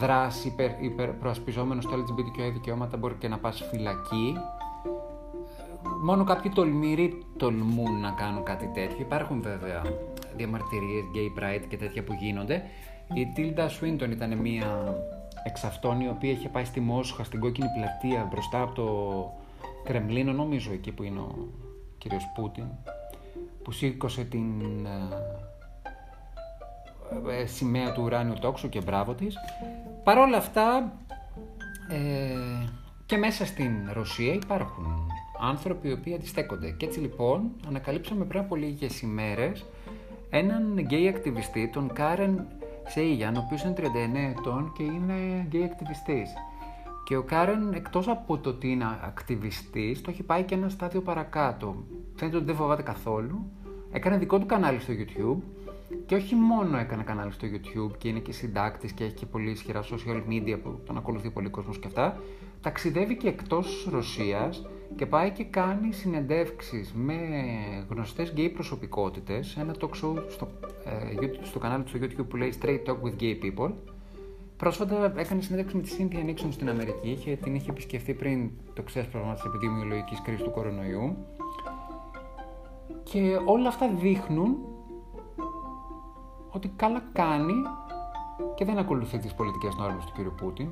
δράση 0.00 0.48
υπερ, 0.48 0.82
υπερ 0.82 1.08
προασπιζόμενος 1.08 1.84
στα 1.84 1.92
LGBTQI 1.96 2.52
δικαιώματα 2.52 2.96
μπορεί 2.96 3.14
και 3.18 3.28
να 3.28 3.38
πας 3.38 3.62
φυλακή. 3.70 4.34
Μόνο 6.02 6.24
κάποιοι 6.24 6.50
τολμηροί 6.50 7.26
τολμούν 7.36 8.00
να 8.00 8.10
κάνουν 8.10 8.42
κάτι 8.42 8.70
τέτοιο. 8.74 8.96
Υπάρχουν 9.00 9.42
βέβαια 9.42 9.82
διαμαρτυρίες, 10.36 11.04
gay 11.14 11.40
pride 11.40 11.64
και 11.68 11.76
τέτοια 11.76 12.04
που 12.04 12.12
γίνονται. 12.12 12.62
Η 13.14 13.26
Tilda 13.36 13.66
Swinton 13.66 14.10
ήταν 14.10 14.36
μία 14.36 14.96
εξ 15.44 15.64
αυτών 15.64 16.00
η 16.00 16.08
οποία 16.08 16.30
είχε 16.30 16.48
πάει 16.48 16.64
στη 16.64 16.80
Μόσχα, 16.80 17.24
στην 17.24 17.40
κόκκινη 17.40 17.68
πλατεία 17.76 18.28
μπροστά 18.30 18.62
από 18.62 18.74
το 18.74 18.86
Κρεμλίνο, 19.84 20.32
νομίζω 20.32 20.72
εκεί 20.72 20.92
που 20.92 21.02
είναι 21.02 21.18
ο 21.18 21.48
κύριος 21.98 22.22
Πούτιν, 22.34 22.64
που 23.62 23.72
σήκωσε 23.72 24.24
την 24.24 24.60
ε, 27.28 27.40
ε, 27.40 27.46
σημαία 27.46 27.92
του 27.92 28.02
ουράνιου 28.02 28.34
τόξου 28.40 28.68
και 28.68 28.80
μπράβο 28.80 29.14
της. 29.14 29.36
Παρ' 30.04 30.18
όλα 30.18 30.36
αυτά 30.36 30.92
ε, 31.88 32.66
και 33.06 33.16
μέσα 33.16 33.46
στην 33.46 33.72
Ρωσία 33.92 34.32
υπάρχουν 34.32 35.06
άνθρωποι 35.40 35.88
οι 35.88 35.92
οποίοι 35.92 36.14
αντιστέκονται. 36.14 36.70
Και 36.70 36.86
έτσι 36.86 37.00
λοιπόν 37.00 37.50
ανακαλύψαμε 37.68 38.24
πριν 38.24 38.40
από 38.40 38.56
λίγες 38.56 39.00
ημέρες 39.00 39.64
έναν 40.30 40.78
γκέι 40.78 41.08
ακτιβιστή, 41.08 41.68
τον 41.68 41.92
Κάρεν 41.92 42.46
Σέιγιαν, 42.86 43.36
ο 43.36 43.42
οποίος 43.44 43.62
είναι 43.62 43.74
39 43.78 43.82
ετών 44.38 44.72
και 44.76 44.82
είναι 44.82 45.46
γκέι 45.46 45.64
ακτιβιστής. 45.64 46.30
Και 47.04 47.16
ο 47.16 47.22
Κάρεν, 47.22 47.72
εκτός 47.72 48.08
από 48.08 48.38
το 48.38 48.48
ότι 48.50 48.70
είναι 48.70 48.84
ακτιβιστής, 49.04 50.00
το 50.00 50.10
έχει 50.10 50.22
πάει 50.22 50.42
και 50.42 50.54
ένα 50.54 50.68
στάδιο 50.68 51.00
παρακάτω. 51.00 51.84
Φαίνεται 52.14 52.36
ότι 52.36 52.46
δεν 52.46 52.54
φοβάται 52.54 52.82
καθόλου. 52.82 53.50
Έκανε 53.92 54.16
δικό 54.16 54.38
του 54.38 54.46
κανάλι 54.46 54.80
στο 54.80 54.92
YouTube 54.92 55.42
και 56.06 56.14
όχι 56.14 56.34
μόνο 56.34 56.78
έκανε 56.78 57.02
κανάλι 57.02 57.32
στο 57.32 57.46
YouTube 57.52 57.96
και 57.98 58.08
είναι 58.08 58.18
και 58.18 58.32
συντάκτης 58.32 58.92
και 58.92 59.04
έχει 59.04 59.14
και 59.14 59.26
πολύ 59.26 59.50
ισχυρά 59.50 59.82
social 59.82 60.22
media 60.30 60.58
που 60.62 60.80
τον 60.86 60.96
ακολουθεί 60.96 61.30
πολύ 61.30 61.48
κόσμος 61.48 61.78
και 61.78 61.86
αυτά. 61.86 62.20
Ταξιδεύει 62.60 63.16
και 63.16 63.28
εκτός 63.28 63.88
Ρωσίας 63.90 64.66
και 64.96 65.06
πάει 65.06 65.30
και 65.30 65.44
κάνει 65.44 65.92
συνεντεύξεις 65.92 66.92
με 66.94 67.14
γνωστές 67.88 68.30
γκέι 68.30 68.48
προσωπικότητες. 68.48 69.56
Ένα 69.56 69.74
talk 69.80 70.04
show 70.04 70.22
στο, 70.28 70.48
ε, 70.84 71.44
στο 71.44 71.58
κανάλι 71.58 71.82
του 71.82 71.88
στο 71.88 71.98
YouTube 72.02 72.28
που 72.28 72.36
λέει 72.36 72.52
Straight 72.62 72.82
Talk 72.86 72.96
with 73.02 73.22
Gay 73.22 73.34
People. 73.44 73.72
Πρόσφατα 74.56 75.12
έκανε 75.16 75.40
συνέντευξη 75.40 75.76
με 75.76 75.82
τη 75.82 75.96
Cynthia 75.98 76.30
Nixon 76.30 76.48
στην 76.50 76.68
Αμερική. 76.68 77.10
Είχε, 77.10 77.36
την 77.36 77.54
είχε 77.54 77.70
επισκεφθεί 77.70 78.14
πριν 78.14 78.50
το 78.74 78.82
ξέσπασμα 78.82 79.34
τη 79.34 79.40
επιδημιολογικής 79.46 80.22
κρίσης 80.22 80.42
του 80.42 80.50
κορονοϊού. 80.50 81.16
Και 83.02 83.38
όλα 83.44 83.68
αυτά 83.68 83.88
δείχνουν 84.00 84.56
ότι 86.52 86.68
καλά 86.68 87.02
κάνει 87.12 87.54
και 88.54 88.64
δεν 88.64 88.78
ακολουθεί 88.78 89.18
τις 89.18 89.34
πολιτικές 89.34 89.74
νόρμες 89.74 90.04
του 90.04 90.12
κ. 90.12 90.40
Πούτιν. 90.40 90.68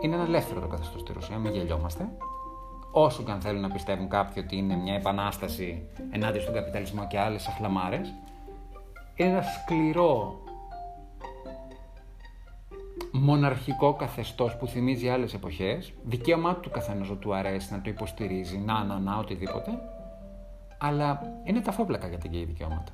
Είναι 0.00 0.14
ένα 0.14 0.24
ελεύθερο 0.24 0.60
το 0.60 0.66
καθεστώς 0.66 1.00
στη 1.00 1.12
Ρωσία, 1.12 1.38
μην 1.38 1.52
γελιόμαστε. 1.52 2.08
Όσο 2.92 3.22
και 3.22 3.30
αν 3.30 3.40
θέλουν 3.40 3.60
να 3.60 3.70
πιστεύουν 3.70 4.08
κάποιοι 4.08 4.42
ότι 4.46 4.56
είναι 4.56 4.76
μια 4.76 4.94
επανάσταση 4.94 5.88
ενάντια 6.10 6.40
στον 6.40 6.54
καπιταλισμό 6.54 7.06
και 7.06 7.18
άλλες 7.18 7.46
αχλαμάρες, 7.46 8.14
είναι 9.14 9.28
ένα 9.28 9.42
σκληρό 9.42 10.42
μοναρχικό 13.12 13.94
καθεστώς 13.94 14.56
που 14.56 14.66
θυμίζει 14.66 15.08
άλλες 15.08 15.34
εποχές, 15.34 15.92
δικαίωμά 16.04 16.54
του 16.54 16.70
καθένας 16.70 17.08
του 17.18 17.34
αρέσει 17.34 17.72
να 17.72 17.80
το 17.80 17.90
υποστηρίζει, 17.90 18.58
να, 18.58 18.84
να, 18.84 18.98
να, 18.98 19.18
οτιδήποτε, 19.18 19.70
αλλά 20.78 21.20
είναι 21.44 21.60
ταφόπλακα 21.60 22.08
για 22.08 22.18
την 22.18 22.30
γκέι 22.30 22.44
δικαιώματα. 22.44 22.92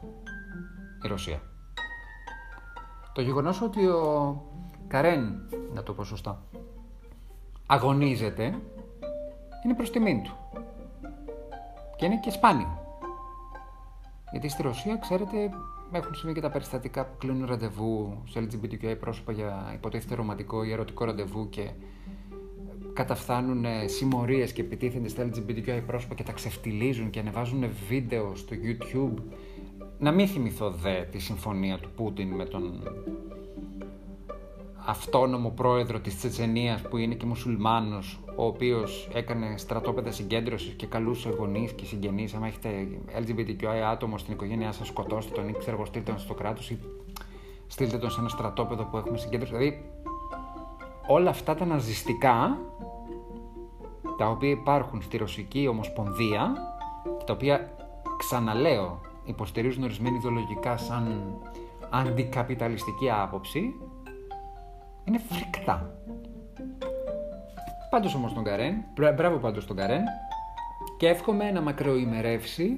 Η 1.04 1.08
Ρωσία. 1.08 1.53
Το 3.14 3.20
γεγονός 3.20 3.60
ότι 3.60 3.86
ο 3.86 4.42
Καρέν, 4.88 5.48
να 5.74 5.82
το 5.82 5.92
πω 5.92 6.04
σωστά, 6.04 6.42
αγωνίζεται, 7.66 8.44
είναι 9.64 9.74
προς 9.74 9.90
τιμήν 9.90 10.22
του. 10.22 10.36
Και 11.96 12.04
είναι 12.04 12.20
και 12.20 12.30
σπάνιο. 12.30 12.78
Γιατί 14.30 14.48
στη 14.48 14.62
Ρωσία, 14.62 14.96
ξέρετε, 14.96 15.50
έχουν 15.92 16.14
συμβεί 16.14 16.34
και 16.34 16.40
τα 16.40 16.50
περιστατικά 16.50 17.04
που 17.04 17.16
κλείνουν 17.18 17.46
ραντεβού 17.46 18.22
σε 18.28 18.40
LGBTQI 18.40 18.96
πρόσωπα 19.00 19.32
για 19.32 19.70
υποτίθεται 19.74 20.14
ρομαντικό 20.14 20.64
ή 20.64 20.72
ερωτικό 20.72 21.04
ραντεβού 21.04 21.48
και 21.48 21.70
καταφθάνουν 22.92 23.64
συμμορίες 23.86 24.52
και 24.52 24.60
επιτίθενται 24.60 25.08
στα 25.08 25.28
LGBTQI 25.28 25.82
πρόσωπα 25.86 26.14
και 26.14 26.22
τα 26.22 26.32
ξεφτιλίζουν 26.32 27.10
και 27.10 27.20
ανεβάζουν 27.20 27.64
βίντεο 27.88 28.34
στο 28.36 28.56
YouTube. 28.62 29.22
Να 30.04 30.12
μην 30.12 30.28
θυμηθώ 30.28 30.70
δε 30.70 31.02
τη 31.02 31.18
συμφωνία 31.18 31.78
του 31.78 31.90
Πούτιν 31.96 32.28
με 32.28 32.44
τον 32.44 32.82
αυτόνομο 34.86 35.50
πρόεδρο 35.50 36.00
της 36.00 36.16
Τσετσενίας 36.16 36.82
που 36.82 36.96
είναι 36.96 37.14
και 37.14 37.26
μουσουλμάνος 37.26 38.20
ο 38.36 38.44
οποίος 38.44 39.08
έκανε 39.12 39.54
στρατόπεδα 39.56 40.10
συγκέντρωσης 40.10 40.72
και 40.72 40.86
καλούσε 40.86 41.28
γονείς 41.28 41.72
και 41.72 41.84
συγγενείς 41.84 42.34
άμα 42.34 42.46
έχετε 42.46 42.88
LGBTQI 43.18 43.80
άτομο 43.90 44.18
στην 44.18 44.32
οικογένειά 44.32 44.72
σας 44.72 44.86
σκοτώστε 44.86 45.34
τον 45.34 45.48
ή 45.48 45.54
ξέρω 45.58 45.76
εγώ 45.76 45.84
στείλτε 45.84 46.10
τον 46.10 46.20
στο 46.20 46.34
κράτος 46.34 46.70
ή 46.70 46.78
στείλτε 47.66 47.98
τον 47.98 48.10
σε 48.10 48.20
ένα 48.20 48.28
στρατόπεδο 48.28 48.84
που 48.84 48.96
έχουμε 48.96 49.18
συγκέντρωση. 49.18 49.56
Δηλαδή 49.56 49.90
όλα 51.06 51.30
αυτά 51.30 51.54
τα 51.54 51.64
ναζιστικά 51.64 52.58
τα 54.18 54.28
οποία 54.28 54.50
υπάρχουν 54.50 55.02
στη 55.02 55.16
Ρωσική 55.16 55.66
Ομοσπονδία 55.66 56.52
και 57.18 57.24
τα 57.24 57.32
οποία 57.32 57.70
ξαναλέω 58.16 59.12
υποστηρίζουν 59.24 59.82
ορισμένοι 59.82 60.16
ιδεολογικά 60.16 60.76
σαν 60.76 61.36
αντικαπιταλιστική 61.90 63.10
άποψη 63.10 63.74
είναι 65.04 65.18
φρικτά. 65.18 65.98
Πάντως 67.90 68.14
όμως 68.14 68.34
τον 68.34 68.44
Καρέν, 68.44 68.74
μπράβο 69.14 69.36
πάντως 69.36 69.66
τον 69.66 69.76
Καρέν 69.76 70.02
και 70.96 71.08
εύχομαι 71.08 71.50
να 71.50 71.60
μακροημερεύσει 71.60 72.76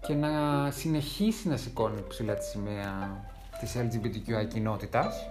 και 0.00 0.14
να 0.14 0.30
συνεχίσει 0.70 1.48
να 1.48 1.56
σηκώνει 1.56 2.04
ψηλά 2.08 2.34
τη 2.34 2.44
σημαία 2.44 3.24
της 3.60 3.76
LGBTQI 3.76 4.48
κοινότητας 4.48 5.30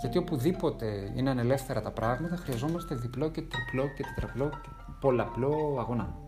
γιατί 0.00 0.18
οπουδήποτε 0.18 1.12
είναι 1.16 1.30
ανελεύθερα 1.30 1.82
τα 1.82 1.90
πράγματα 1.90 2.36
χρειαζόμαστε 2.36 2.94
διπλό 2.94 3.30
και 3.30 3.42
τριπλό 3.42 3.88
και 3.96 4.02
τετραπλό 4.02 4.48
και 4.48 4.68
πολλαπλό 5.00 5.76
αγώνα. 5.78 6.25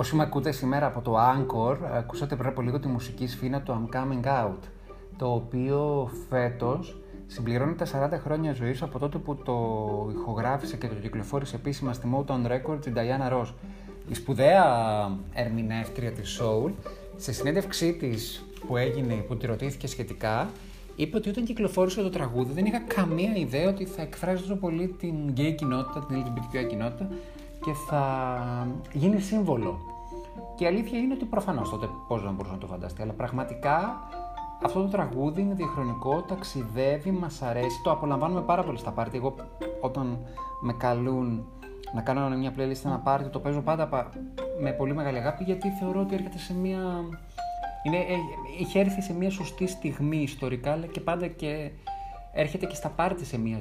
Όσοι 0.00 0.16
με 0.16 0.22
ακούτε 0.22 0.52
σήμερα 0.52 0.86
από 0.86 1.00
το 1.00 1.16
Anchor, 1.18 1.76
ακούσατε 1.92 2.36
πριν 2.36 2.48
από 2.48 2.60
λίγο 2.60 2.80
τη 2.80 2.88
μουσική 2.88 3.26
σφήνα 3.26 3.62
του 3.62 3.88
I'm 3.92 3.96
Coming 3.96 4.26
Out, 4.26 4.58
το 5.16 5.32
οποίο 5.32 6.10
φέτος 6.28 7.00
συμπληρώνει 7.26 7.74
τα 7.74 7.86
40 8.14 8.18
χρόνια 8.22 8.52
ζωής 8.52 8.82
από 8.82 8.98
τότε 8.98 9.18
που 9.18 9.36
το 9.36 9.54
ηχογράφησε 10.12 10.76
και 10.76 10.86
το 10.86 10.94
κυκλοφόρησε 10.94 11.56
επίσημα 11.56 11.92
στη 11.92 12.08
Motown 12.14 12.46
Records 12.46 12.86
η 12.86 12.92
Diana 12.94 13.32
Ross. 13.32 13.52
Η 14.08 14.14
σπουδαία 14.14 14.64
ερμηνεύτρια 15.32 16.12
της 16.12 16.40
Soul, 16.40 16.70
σε 17.16 17.32
συνέντευξή 17.32 17.92
της 17.92 18.44
που 18.66 18.76
έγινε, 18.76 19.14
που 19.14 19.36
τη 19.36 19.46
ρωτήθηκε 19.46 19.86
σχετικά, 19.86 20.50
είπε 20.96 21.16
ότι 21.16 21.28
όταν 21.28 21.44
κυκλοφόρησε 21.44 22.02
το 22.02 22.10
τραγούδι 22.10 22.52
δεν 22.52 22.64
είχα 22.64 22.80
καμία 22.80 23.34
ιδέα 23.36 23.68
ότι 23.68 23.84
θα 23.84 24.02
εκφράζει 24.02 24.42
τόσο 24.42 24.56
πολύ 24.56 24.88
την 24.88 25.14
gay 25.36 25.54
κοινότητα, 25.56 26.06
την 26.08 26.24
LGBTQ 26.24 26.66
κοινότητα 26.68 27.08
και 27.64 27.72
θα 27.88 28.66
γίνει 28.92 29.20
σύμβολο. 29.20 29.89
Και 30.60 30.66
η 30.66 30.68
αλήθεια 30.68 30.98
είναι 30.98 31.14
ότι 31.14 31.24
προφανώς 31.24 31.70
τότε 31.70 31.88
πώς 32.08 32.22
να 32.22 32.30
μπορούσε 32.30 32.54
να 32.54 32.58
το 32.60 32.66
φανταστεί, 32.66 33.02
αλλά 33.02 33.12
πραγματικά 33.12 34.08
αυτό 34.64 34.82
το 34.82 34.88
τραγούδι 34.88 35.40
είναι 35.40 35.54
διαχρονικό, 35.54 36.22
ταξιδεύει, 36.22 37.10
μας 37.10 37.42
αρέσει, 37.42 37.80
το 37.82 37.90
απολαμβάνουμε 37.90 38.40
πάρα 38.40 38.62
πολύ 38.62 38.78
στα 38.78 38.90
πάρτι. 38.90 39.16
Εγώ 39.16 39.34
όταν 39.80 40.18
με 40.60 40.72
καλούν 40.72 41.46
να 41.94 42.00
κάνω 42.00 42.36
μια 42.36 42.54
playlist 42.56 42.84
ένα 42.84 42.98
πάρτι, 42.98 43.28
το 43.28 43.40
παίζω 43.40 43.60
πάντα 43.60 44.10
με 44.60 44.70
πολύ 44.72 44.94
μεγάλη 44.94 45.18
αγάπη 45.18 45.44
γιατί 45.44 45.68
θεωρώ 45.68 46.00
ότι 46.00 46.14
έρχεται 46.14 46.38
σε 46.38 46.54
μια. 46.54 46.78
Είναι, 47.82 47.96
ε, 47.96 48.16
είχε 48.60 48.80
έρθει 48.80 49.02
σε 49.02 49.12
μια 49.12 49.30
σωστή 49.30 49.66
στιγμή 49.66 50.16
ιστορικά, 50.16 50.72
αλλά 50.72 50.86
και 50.86 51.00
πάντα 51.00 51.26
και 51.26 51.70
έρχεται 52.32 52.66
και 52.66 52.74
στα 52.74 52.88
πάρτι 52.88 53.24
σε 53.24 53.38
μια 53.38 53.58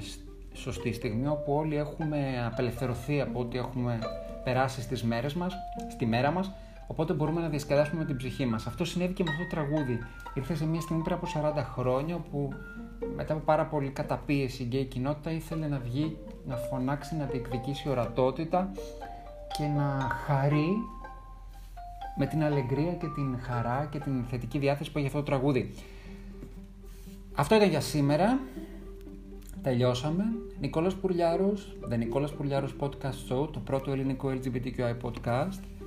σωστή 0.54 0.92
στιγμή 0.94 1.28
όπου 1.28 1.54
όλοι 1.54 1.76
έχουμε 1.76 2.46
απελευθερωθεί 2.52 3.22
από 3.22 3.40
ό,τι 3.40 3.58
έχουμε 3.58 4.00
περάσει 4.44 4.82
στις 4.82 5.04
μέρες 5.04 5.34
μας, 5.34 5.54
στη 5.92 6.06
μέρα 6.06 6.32
μας, 6.32 6.52
οπότε 6.92 7.14
μπορούμε 7.14 7.42
να 7.42 7.48
διασκεδάσουμε 7.50 8.00
με 8.00 8.06
την 8.06 8.18
ψυχή 8.18 8.46
μας. 8.46 8.68
Αυτό 8.68 8.86
συνέβη 8.86 9.14
και 9.14 9.24
με 9.24 9.30
αυτό 9.32 9.44
το 9.44 9.50
τραγούδι. 9.50 10.00
Ήρθε 10.34 10.56
σε 10.56 10.66
μια 10.66 10.82
στιγμή 10.82 11.04
πριν 11.04 11.16
από 11.16 11.28
40 11.56 11.64
χρόνια 11.74 12.16
όπου 12.16 12.50
μετά 13.16 13.34
από 13.34 13.44
πάρα 13.46 13.66
πολύ 13.66 13.90
καταπίεση 13.90 14.64
η 14.64 14.66
γκέι 14.66 14.86
κοινότητα 14.86 15.32
ήθελε 15.32 15.68
να 15.68 15.80
βγει, 15.80 16.18
να 16.48 16.56
φωνάξει, 16.56 17.16
να 17.16 17.26
διεκδικήσει 17.26 17.90
ορατότητα 17.90 18.72
και 19.58 19.64
να 19.64 20.10
χαρεί 20.26 20.70
με 22.18 22.26
την 22.26 22.44
αλεγκρία 22.44 22.94
και 22.94 23.08
την 23.16 23.40
χαρά 23.42 23.88
και 23.92 24.00
την 24.00 24.24
θετική 24.30 24.58
διάθεση 24.58 24.92
που 24.92 24.98
έχει 24.98 25.08
αυτό 25.08 25.20
το 25.20 25.26
τραγούδι. 25.26 25.74
Αυτό 27.36 27.56
ήταν 27.56 27.70
για 27.70 27.82
σήμερα. 27.82 28.40
Τελειώσαμε. 29.62 30.24
Νικόλας 30.60 30.96
Πουρλιάρος, 30.96 31.78
The 31.92 31.98
Νικόλας 31.98 32.34
Πουρλιάρος 32.34 32.76
Podcast 32.80 33.32
Show, 33.32 33.50
το 33.54 33.60
πρώτο 33.60 33.92
ελληνικό 33.92 34.30
LGBTQI 34.30 34.96
podcast. 35.02 35.79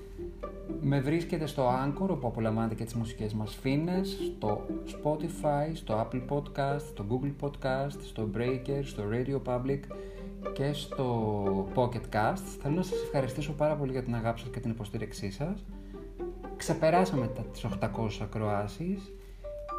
Με 0.85 1.01
βρίσκεται 1.01 1.47
στο 1.47 1.68
Anchor, 1.68 2.09
όπου 2.09 2.27
απολαμβάνετε 2.27 2.75
και 2.75 2.85
τις 2.85 2.95
μουσικές 2.95 3.33
μας 3.33 3.55
φίνες, 3.55 4.18
στο 4.37 4.66
Spotify, 4.87 5.71
στο 5.73 6.07
Apple 6.07 6.23
Podcast, 6.29 6.81
στο 6.88 7.05
Google 7.11 7.33
Podcast, 7.40 7.97
στο 8.03 8.29
Breaker, 8.37 8.81
στο 8.83 9.03
Radio 9.12 9.53
Public 9.53 9.81
και 10.53 10.73
στο 10.73 11.66
Pocket 11.75 12.14
Cast. 12.14 12.42
Θέλω 12.61 12.75
να 12.75 12.83
σας 12.83 13.03
ευχαριστήσω 13.03 13.53
πάρα 13.53 13.75
πολύ 13.75 13.92
για 13.92 14.03
την 14.03 14.14
αγάπη 14.14 14.40
σας 14.40 14.49
και 14.49 14.61
την 14.61 14.71
υποστήριξή 14.71 15.31
σας. 15.31 15.64
Ξεπεράσαμε 16.57 17.31
τις 17.53 17.64
800 17.64 18.23
ακροάσεις 18.23 19.12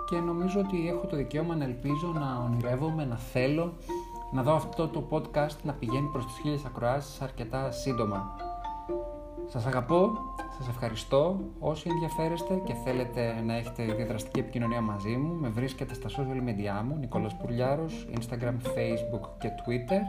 και 0.10 0.16
νομίζω 0.16 0.60
ότι 0.60 0.88
έχω 0.88 1.08
το 1.08 1.16
δικαίωμα 1.16 1.56
να 1.56 1.64
ελπίζω, 1.64 2.14
να 2.14 2.44
ονειρεύομαι, 2.46 3.06
να 3.06 3.18
θέλω 3.18 3.74
να 4.34 4.44
δω 4.44 4.54
αυτό 4.54 4.88
το 4.88 5.08
podcast 5.12 5.58
να 5.64 5.74
πηγαίνει 5.74 6.08
προς 6.12 6.26
τις 6.26 6.38
χίλιες 6.42 6.66
ακροάσεις 6.66 7.22
αρκετά 7.22 7.72
σύντομα. 7.72 8.36
Σας 9.48 9.66
αγαπώ, 9.66 10.12
σας 10.58 10.68
ευχαριστώ. 10.68 11.40
Όσοι 11.60 11.90
ενδιαφέρεστε 11.90 12.62
και 12.66 12.74
θέλετε 12.74 13.42
να 13.46 13.56
έχετε 13.56 13.84
διαδραστική 13.84 14.40
επικοινωνία 14.40 14.82
μαζί 14.82 15.18
μου, 15.18 15.34
με 15.34 15.50
βρίσκετε 15.50 15.94
στα 15.94 16.10
social 16.10 16.50
media 16.50 16.84
μου, 16.86 16.98
Νικόλας 16.98 17.38
Πουρλιάρος, 17.38 18.08
Instagram, 18.12 18.56
Facebook 18.76 19.30
και 19.40 19.50
Twitter. 19.66 20.02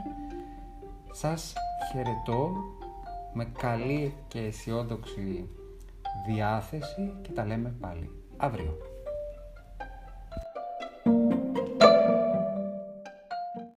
Σας 1.12 1.52
χαιρετώ 1.92 2.52
με 3.32 3.44
καλή 3.44 4.14
και 4.28 4.38
αισιόδοξη 4.38 5.48
διάθεση 6.26 7.12
και 7.22 7.32
τα 7.32 7.44
λέμε 7.44 7.74
πάλι 7.80 8.10
αύριο. 8.36 8.93